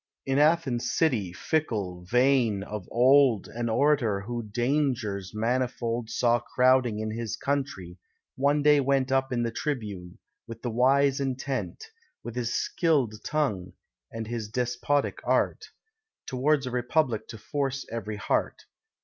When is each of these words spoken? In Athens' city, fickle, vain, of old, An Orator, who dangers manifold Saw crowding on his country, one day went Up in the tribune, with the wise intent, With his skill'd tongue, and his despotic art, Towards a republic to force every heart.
In 0.25 0.39
Athens' 0.39 0.91
city, 0.91 1.31
fickle, 1.31 2.03
vain, 2.05 2.63
of 2.63 2.87
old, 2.89 3.47
An 3.47 3.69
Orator, 3.69 4.21
who 4.21 4.41
dangers 4.41 5.31
manifold 5.31 6.09
Saw 6.09 6.39
crowding 6.39 6.99
on 7.03 7.11
his 7.11 7.35
country, 7.37 7.99
one 8.35 8.63
day 8.63 8.79
went 8.79 9.11
Up 9.11 9.31
in 9.31 9.43
the 9.43 9.51
tribune, 9.51 10.17
with 10.47 10.63
the 10.63 10.71
wise 10.71 11.19
intent, 11.19 11.85
With 12.23 12.33
his 12.33 12.51
skill'd 12.51 13.23
tongue, 13.23 13.73
and 14.11 14.25
his 14.25 14.49
despotic 14.49 15.19
art, 15.23 15.67
Towards 16.25 16.65
a 16.65 16.71
republic 16.71 17.27
to 17.27 17.37
force 17.37 17.85
every 17.91 18.15
heart. 18.15 18.63